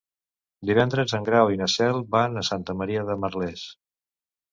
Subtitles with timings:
[0.69, 3.67] Divendres en Grau i na Cel van a Santa Maria de Merlès.